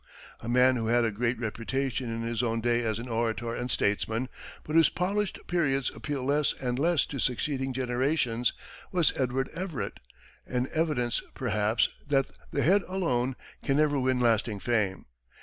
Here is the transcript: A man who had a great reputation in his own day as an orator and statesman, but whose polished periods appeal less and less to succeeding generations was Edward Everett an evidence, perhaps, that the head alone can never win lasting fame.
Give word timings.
A 0.39 0.49
man 0.49 0.77
who 0.77 0.87
had 0.87 1.05
a 1.05 1.11
great 1.11 1.37
reputation 1.37 2.09
in 2.11 2.23
his 2.23 2.41
own 2.41 2.59
day 2.59 2.81
as 2.81 2.97
an 2.97 3.07
orator 3.07 3.53
and 3.53 3.69
statesman, 3.69 4.29
but 4.63 4.75
whose 4.75 4.89
polished 4.89 5.37
periods 5.45 5.91
appeal 5.93 6.25
less 6.25 6.53
and 6.59 6.79
less 6.79 7.05
to 7.05 7.19
succeeding 7.19 7.71
generations 7.71 8.51
was 8.91 9.13
Edward 9.15 9.49
Everett 9.49 9.99
an 10.47 10.67
evidence, 10.73 11.21
perhaps, 11.35 11.87
that 12.07 12.31
the 12.49 12.63
head 12.63 12.81
alone 12.87 13.35
can 13.63 13.77
never 13.77 13.99
win 13.99 14.19
lasting 14.19 14.59
fame. 14.59 15.05